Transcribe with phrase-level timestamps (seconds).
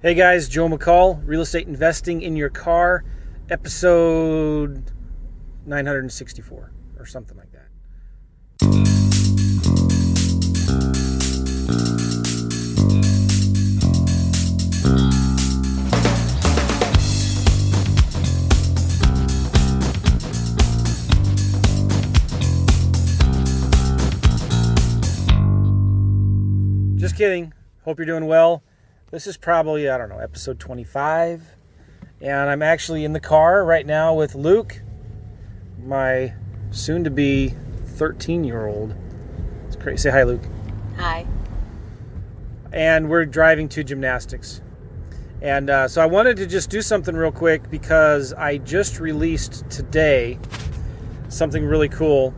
[0.00, 3.02] Hey guys, Joe McCall, Real Estate Investing in Your Car,
[3.50, 4.92] episode
[5.66, 7.66] 964 or something like that.
[26.94, 27.52] Just kidding.
[27.82, 28.62] Hope you're doing well.
[29.10, 31.42] This is probably, I don't know, episode 25.
[32.20, 34.82] And I'm actually in the car right now with Luke,
[35.82, 36.34] my
[36.72, 37.54] soon to be
[37.86, 38.94] 13 year old.
[39.66, 40.02] It's crazy.
[40.02, 40.42] Say hi, Luke.
[40.98, 41.26] Hi.
[42.70, 44.60] And we're driving to gymnastics.
[45.40, 49.70] And uh, so I wanted to just do something real quick because I just released
[49.70, 50.38] today
[51.30, 52.34] something really cool.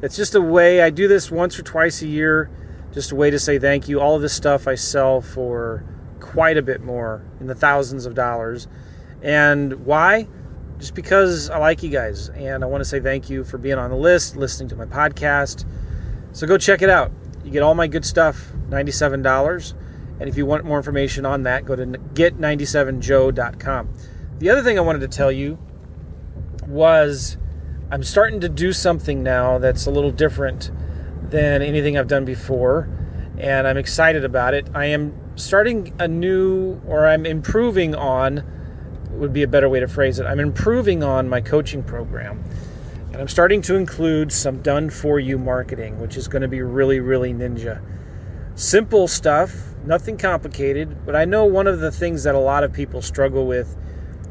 [0.00, 2.50] It's just a way, I do this once or twice a year,
[2.92, 4.00] just a way to say thank you.
[4.00, 5.84] All of this stuff I sell for
[6.20, 8.68] quite a bit more, in the thousands of dollars.
[9.22, 10.28] And why?
[10.78, 13.78] Just because I like you guys and I want to say thank you for being
[13.78, 15.64] on the list, listening to my podcast.
[16.32, 17.10] So go check it out.
[17.44, 19.74] You get all my good stuff, $97.
[20.20, 23.94] And if you want more information on that, go to get97joe.com.
[24.38, 25.58] The other thing I wanted to tell you
[26.66, 27.36] was
[27.90, 30.70] I'm starting to do something now that's a little different
[31.30, 32.86] than anything I've done before,
[33.38, 34.68] and I'm excited about it.
[34.74, 38.44] I am starting a new, or I'm improving on,
[39.12, 40.26] would be a better way to phrase it.
[40.26, 42.44] I'm improving on my coaching program,
[43.10, 46.60] and I'm starting to include some done for you marketing, which is going to be
[46.60, 47.80] really, really ninja.
[48.54, 52.72] Simple stuff, nothing complicated, but I know one of the things that a lot of
[52.74, 53.78] people struggle with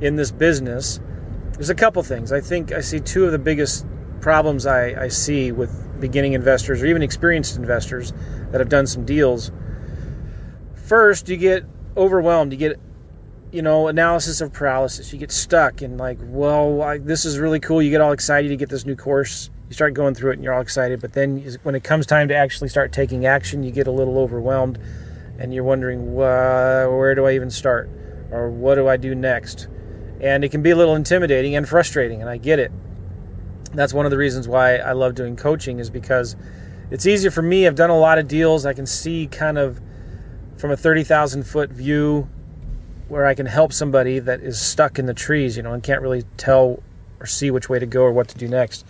[0.00, 0.98] in this business
[1.54, 2.32] there's a couple things.
[2.32, 3.86] I think I see two of the biggest
[4.20, 8.12] problems I, I see with beginning investors or even experienced investors
[8.50, 9.52] that have done some deals.
[10.74, 11.64] First, you get
[11.96, 12.52] overwhelmed.
[12.52, 12.80] You get,
[13.52, 15.12] you know, analysis of paralysis.
[15.12, 17.80] You get stuck and like, well, this is really cool.
[17.80, 18.50] You get all excited.
[18.50, 19.50] You get this new course.
[19.68, 21.00] You start going through it and you're all excited.
[21.00, 24.18] But then when it comes time to actually start taking action, you get a little
[24.18, 24.78] overwhelmed
[25.38, 27.88] and you're wondering, well, where do I even start?
[28.30, 29.68] Or what do I do next?
[30.20, 32.72] And it can be a little intimidating and frustrating and i get it.
[33.72, 36.36] That's one of the reasons why i love doing coaching is because
[36.90, 37.66] it's easier for me.
[37.66, 38.66] I've done a lot of deals.
[38.66, 39.80] I can see kind of
[40.58, 42.28] from a 30000 foot view
[43.08, 46.00] where i can help somebody that is stuck in the trees you know and can't
[46.00, 46.82] really tell
[47.20, 48.84] or see which way to go or what to do next.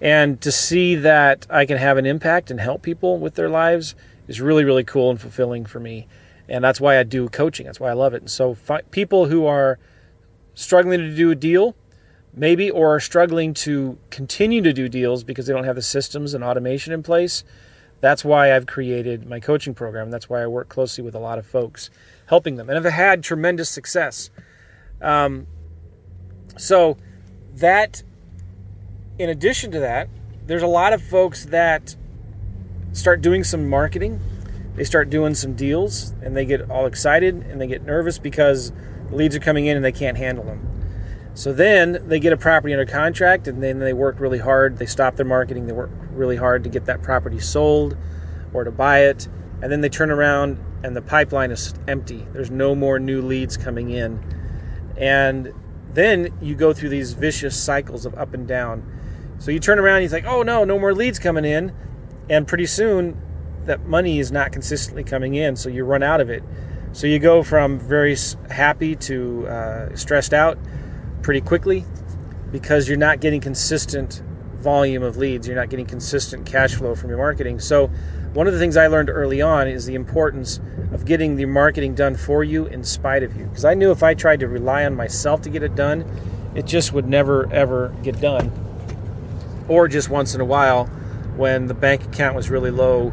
[0.00, 3.94] And to see that i can have an impact and help people with their lives
[4.28, 6.06] is really really cool and fulfilling for me.
[6.48, 7.66] And that's why i do coaching.
[7.66, 8.22] That's why i love it.
[8.22, 9.78] And so fi- people who are
[10.54, 11.74] struggling to do a deal,
[12.32, 16.34] maybe, or are struggling to continue to do deals because they don't have the systems
[16.34, 17.44] and automation in place.
[18.00, 20.10] That's why I've created my coaching program.
[20.10, 21.90] That's why I work closely with a lot of folks,
[22.26, 24.30] helping them, and have had tremendous success.
[25.00, 25.46] Um,
[26.56, 26.96] so,
[27.56, 28.02] that,
[29.18, 30.08] in addition to that,
[30.46, 31.96] there's a lot of folks that
[32.92, 34.20] start doing some marketing.
[34.76, 38.72] They start doing some deals and they get all excited and they get nervous because
[39.10, 40.68] leads are coming in and they can't handle them.
[41.34, 44.78] So then they get a property under contract and then they work really hard.
[44.78, 47.96] They stop their marketing, they work really hard to get that property sold
[48.52, 49.28] or to buy it.
[49.60, 52.26] And then they turn around and the pipeline is empty.
[52.32, 54.22] There's no more new leads coming in.
[54.96, 55.52] And
[55.92, 58.88] then you go through these vicious cycles of up and down.
[59.38, 61.72] So you turn around and you think, oh no, no more leads coming in.
[62.30, 63.20] And pretty soon
[63.64, 65.56] that money is not consistently coming in.
[65.56, 66.42] So you run out of it.
[66.94, 68.16] So you go from very
[68.48, 70.56] happy to uh, stressed out
[71.22, 71.84] pretty quickly
[72.52, 74.22] because you're not getting consistent
[74.54, 75.48] volume of leads.
[75.48, 77.58] You're not getting consistent cash flow from your marketing.
[77.58, 77.90] So
[78.34, 80.58] One of the things I learned early on is the importance
[80.92, 83.44] of getting the marketing done for you in spite of you.
[83.44, 86.04] Because I knew if I tried to rely on myself to get it done,
[86.56, 88.50] it just would never ever get done.
[89.68, 90.86] Or just once in a while
[91.36, 93.12] when the bank account was really low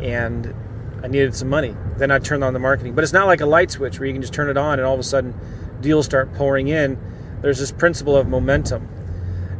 [0.00, 0.54] and
[1.02, 1.76] I needed some money.
[2.02, 2.96] Then I'd turn on the marketing.
[2.96, 4.84] But it's not like a light switch where you can just turn it on and
[4.84, 5.38] all of a sudden
[5.80, 6.98] deals start pouring in.
[7.42, 8.88] There's this principle of momentum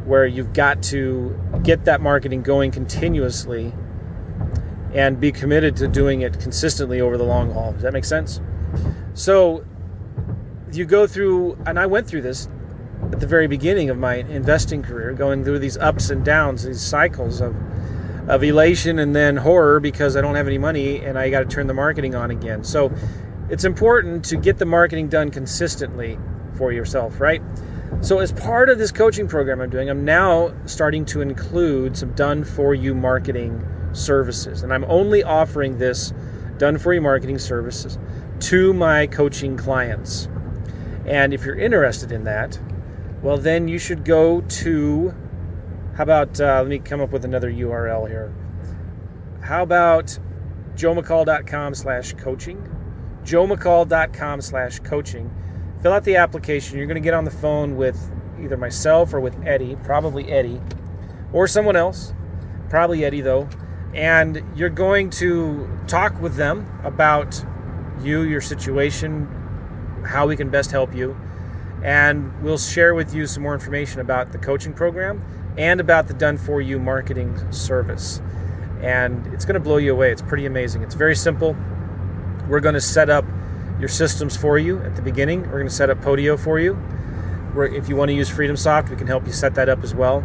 [0.03, 3.71] where you've got to get that marketing going continuously
[4.93, 7.71] and be committed to doing it consistently over the long haul.
[7.71, 8.41] Does that make sense?
[9.13, 9.63] So
[10.69, 12.49] you go through, and I went through this
[13.13, 16.81] at the very beginning of my investing career, going through these ups and downs, these
[16.81, 17.55] cycles of
[18.27, 21.45] of elation and then horror because I don't have any money and I got to
[21.45, 22.63] turn the marketing on again.
[22.63, 22.91] So
[23.49, 26.17] it's important to get the marketing done consistently
[26.55, 27.41] for yourself, right?
[28.01, 32.11] So, as part of this coaching program I'm doing, I'm now starting to include some
[32.13, 34.63] done for you marketing services.
[34.63, 36.11] And I'm only offering this
[36.57, 37.97] done for you marketing services
[38.39, 40.27] to my coaching clients.
[41.05, 42.59] And if you're interested in that,
[43.21, 45.13] well, then you should go to,
[45.95, 48.33] how about, uh, let me come up with another URL here.
[49.41, 50.17] How about
[50.75, 52.69] joemccall.com slash coaching?
[53.23, 55.31] joemccall.com slash coaching.
[55.81, 56.77] Fill out the application.
[56.77, 58.11] You're going to get on the phone with
[58.41, 60.61] either myself or with Eddie, probably Eddie,
[61.31, 62.13] or someone else,
[62.69, 63.47] probably Eddie though,
[63.93, 67.43] and you're going to talk with them about
[68.01, 69.27] you, your situation,
[70.05, 71.15] how we can best help you,
[71.83, 75.21] and we'll share with you some more information about the coaching program
[75.57, 78.21] and about the done for you marketing service.
[78.81, 80.11] And it's going to blow you away.
[80.11, 80.81] It's pretty amazing.
[80.81, 81.55] It's very simple.
[82.47, 83.25] We're going to set up
[83.79, 85.43] your systems for you at the beginning.
[85.43, 86.77] We're going to set up Podio for you.
[87.55, 90.23] if you want to use FreedomSoft, we can help you set that up as well.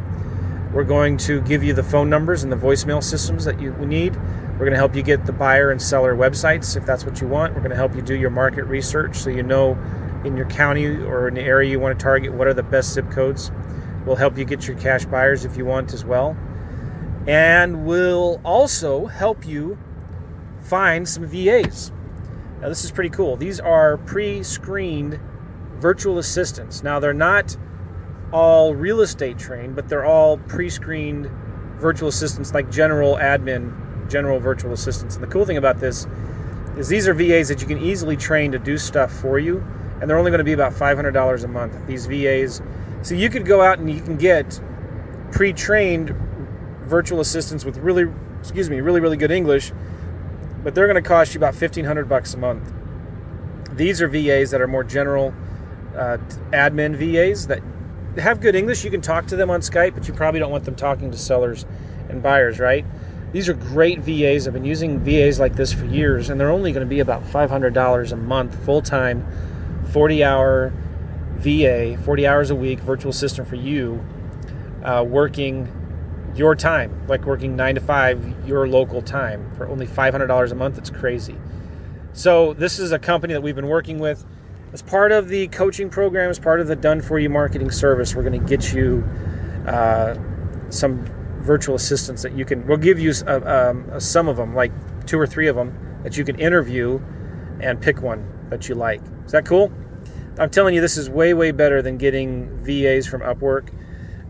[0.72, 4.16] We're going to give you the phone numbers and the voicemail systems that you need.
[4.16, 7.28] We're going to help you get the buyer and seller websites if that's what you
[7.28, 7.54] want.
[7.54, 9.78] We're going to help you do your market research so you know
[10.24, 12.92] in your county or in the area you want to target what are the best
[12.92, 13.50] zip codes.
[14.08, 16.36] We'll help you get your cash buyers if you want as well.
[17.26, 19.78] And we'll also help you
[20.62, 21.92] find some VAs.
[22.60, 23.36] Now, this is pretty cool.
[23.36, 25.20] These are pre screened
[25.78, 26.82] virtual assistants.
[26.82, 27.56] Now, they're not
[28.32, 31.26] all real estate trained, but they're all pre-screened
[31.76, 35.14] virtual assistants like general admin, general virtual assistants.
[35.14, 36.06] And the cool thing about this
[36.76, 39.64] is these are VAs that you can easily train to do stuff for you,
[40.00, 41.86] and they're only going to be about $500 a month.
[41.86, 42.60] These VAs,
[43.02, 44.60] so you could go out and you can get
[45.32, 46.10] pre-trained
[46.82, 48.10] virtual assistants with really,
[48.40, 49.72] excuse me, really really good English,
[50.62, 52.72] but they're going to cost you about 1,500 bucks a month.
[53.72, 55.32] These are VAs that are more general
[55.96, 56.18] uh,
[56.52, 57.62] admin VAs that
[58.18, 58.84] have good English.
[58.84, 61.18] You can talk to them on Skype, but you probably don't want them talking to
[61.18, 61.64] sellers
[62.08, 62.84] and buyers, right?
[63.32, 64.46] These are great VAs.
[64.46, 67.22] I've been using VAs like this for years, and they're only going to be about
[67.24, 69.26] $500 a month, full time,
[69.92, 70.72] 40 hour
[71.38, 74.04] VA, 40 hours a week, virtual assistant for you,
[74.84, 75.72] uh, working
[76.34, 80.78] your time, like working nine to five, your local time, for only $500 a month.
[80.78, 81.36] It's crazy.
[82.12, 84.24] So, this is a company that we've been working with
[84.72, 88.14] as part of the coaching program, as part of the done for you marketing service,
[88.14, 89.02] we're going to get you
[89.66, 90.14] uh,
[90.68, 91.04] some
[91.38, 92.66] virtual assistants that you can.
[92.66, 94.72] We'll give you uh, um, some of them, like
[95.06, 97.00] two or three of them, that you can interview
[97.60, 99.00] and pick one that you like.
[99.24, 99.72] Is that cool?
[100.38, 103.70] I'm telling you, this is way, way better than getting VAs from Upwork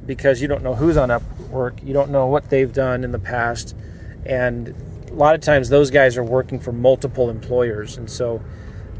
[0.06, 1.86] because you don't know who's on Upwork.
[1.86, 3.76] You don't know what they've done in the past.
[4.24, 4.74] And
[5.10, 7.98] a lot of times, those guys are working for multiple employers.
[7.98, 8.42] And so,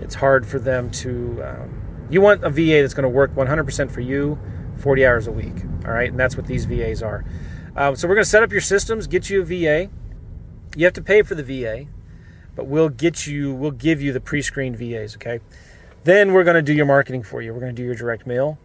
[0.00, 1.42] it's hard for them to.
[1.42, 4.38] Um, you want a VA that's going to work 100% for you,
[4.78, 5.64] 40 hours a week.
[5.84, 7.24] All right, and that's what these VAs are.
[7.76, 9.90] Um, so we're going to set up your systems, get you a VA.
[10.76, 11.86] You have to pay for the VA,
[12.54, 13.52] but we'll get you.
[13.52, 15.16] We'll give you the pre-screened VAs.
[15.16, 15.40] Okay.
[16.08, 17.52] Then we're going to do your marketing for you.
[17.52, 18.58] We're going to do your direct mail,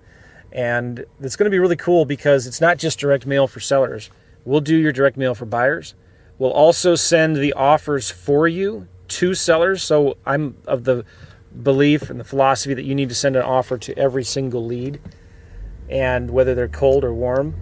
[0.54, 4.10] and it's going to be really cool because it's not just direct mail for sellers.
[4.46, 5.94] We'll do your direct mail for buyers.
[6.38, 9.84] We'll also send the offers for you to sellers.
[9.84, 11.04] So I'm of the
[11.62, 15.02] belief and the philosophy that you need to send an offer to every single lead,
[15.90, 17.56] and whether they're cold or warm.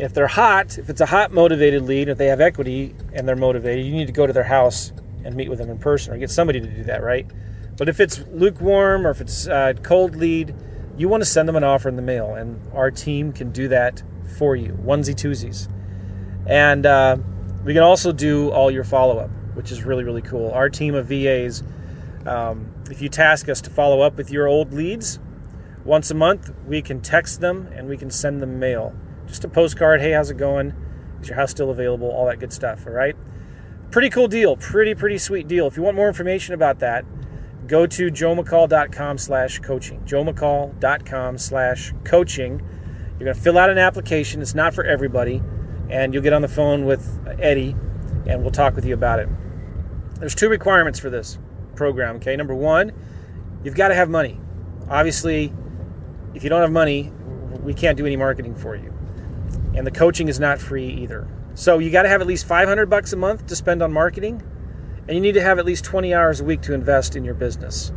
[0.00, 3.36] If they're hot, if it's a hot motivated lead, if they have equity and they're
[3.36, 4.92] motivated, you need to go to their house
[5.24, 7.28] and meet with them in person or get somebody to do that, right?
[7.78, 10.54] But if it's lukewarm or if it's a cold lead,
[10.98, 13.68] you want to send them an offer in the mail, and our team can do
[13.68, 14.02] that
[14.36, 15.72] for you, onesie twosies.
[16.46, 17.16] And uh,
[17.64, 20.52] we can also do all your follow up which is really, really cool.
[20.52, 21.64] Our team of VAs,
[22.26, 25.18] um, if you task us to follow up with your old leads
[25.84, 28.94] once a month, we can text them and we can send them mail.
[29.26, 30.72] Just a postcard hey, how's it going?
[31.20, 32.08] Is your house still available?
[32.08, 33.16] All that good stuff, all right?
[33.90, 34.56] pretty cool deal.
[34.56, 35.66] Pretty, pretty sweet deal.
[35.66, 37.04] If you want more information about that,
[37.66, 40.00] go to joemccall.com slash coaching.
[40.00, 42.60] joemccall.com slash coaching.
[43.18, 44.40] You're going to fill out an application.
[44.40, 45.42] It's not for everybody.
[45.90, 47.74] And you'll get on the phone with Eddie
[48.26, 49.28] and we'll talk with you about it.
[50.18, 51.38] There's two requirements for this
[51.74, 52.36] program, okay?
[52.36, 52.92] Number one,
[53.64, 54.38] you've got to have money.
[54.88, 55.52] Obviously,
[56.34, 57.12] if you don't have money,
[57.62, 58.92] we can't do any marketing for you.
[59.74, 61.26] And the coaching is not free either.
[61.54, 64.42] So you got to have at least 500 bucks a month to spend on marketing,
[65.08, 67.34] and you need to have at least 20 hours a week to invest in your
[67.34, 67.92] business.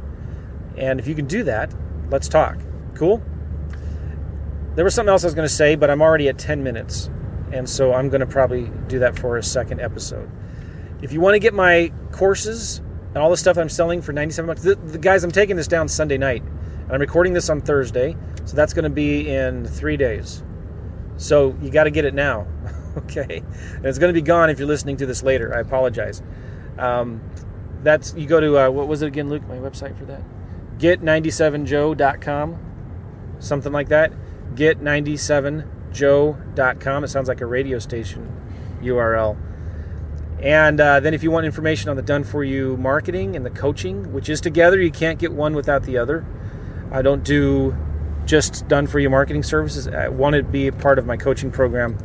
[0.78, 1.74] And if you can do that,
[2.10, 2.58] let's talk.
[2.96, 3.22] Cool?
[4.76, 7.10] There was something else I was going to say, but I'm already at 10 minutes.
[7.52, 10.32] And so I'm going to probably do that for a second episode.
[11.02, 12.78] If you want to get my courses
[13.10, 15.68] and all the stuff I'm selling for 97 bucks, the, the guys, I'm taking this
[15.68, 16.44] down Sunday night.
[16.44, 18.16] And I'm recording this on Thursday.
[18.46, 20.44] So that's going to be in three days.
[21.18, 22.48] So you got to get it now.
[22.98, 23.44] okay.
[23.76, 25.54] And it's going to be gone if you're listening to this later.
[25.54, 26.22] I apologize.
[26.78, 27.22] Um,
[27.84, 29.46] that's you go to uh, what was it again, Luke?
[29.48, 30.22] My website for that
[30.82, 32.58] get97joe.com,
[33.40, 34.12] something like that.
[34.56, 37.04] Get97joe.com.
[37.04, 38.36] It sounds like a radio station
[38.82, 39.38] URL.
[40.42, 43.52] And uh, then, if you want information on the done for you marketing and the
[43.52, 46.26] coaching, which is together, you can't get one without the other.
[46.92, 47.78] I don't do
[48.26, 49.88] just done for you marketing services.
[49.88, 51.96] I want to be a part of my coaching program.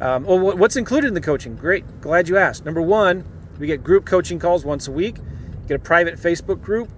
[0.00, 1.54] Um, well, what's included in the coaching?
[1.54, 2.64] Great, glad you asked.
[2.64, 3.24] Number one,
[3.58, 5.16] we get group coaching calls once a week.
[5.66, 6.88] Get a private Facebook group.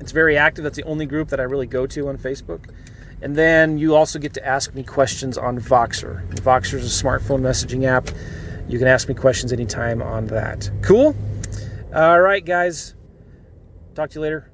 [0.00, 0.64] It's very active.
[0.64, 2.70] That's the only group that I really go to on Facebook.
[3.20, 6.28] And then you also get to ask me questions on Voxer.
[6.36, 8.08] Voxer is a smartphone messaging app.
[8.68, 10.70] You can ask me questions anytime on that.
[10.82, 11.16] Cool?
[11.94, 12.94] All right, guys.
[13.94, 14.50] Talk to you later.